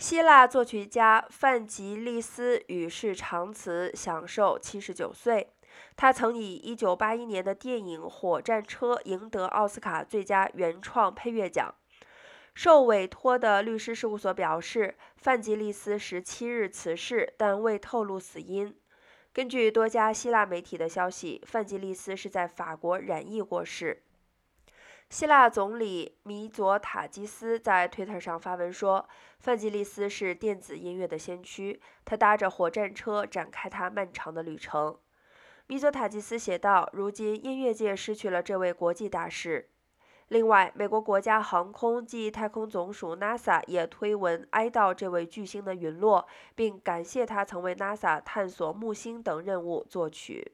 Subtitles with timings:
[0.00, 5.52] 希腊作曲家范吉利斯与世长辞，享受七十九岁。
[5.94, 11.74] 他曾以一九八一年的电影《火战车》赢得奥斯卡最佳原创配乐奖。
[12.54, 18.74] 受委托的律师事务所表示，范吉利斯十七日辞世，但未透露死因。
[19.34, 24.02] 根据多家希腊媒体的消息，范吉利斯是在法国染疫过世。
[25.10, 29.08] 希腊总理米佐塔基斯在推特上发文说
[29.40, 34.96] ：“范吉利斯是电子音乐的先驱，他搭着火战车展开他漫长的旅程。”
[35.66, 39.68] 米佐塔基斯写道：“如今音乐界失去了这位国际大师。”
[40.28, 46.24] 另外，美国国家航空暨太空总署 NASA 也推文哀悼这位巨星的陨落，
[46.54, 50.52] 并感谢他曾为 NASA 探索木星等任务作曲。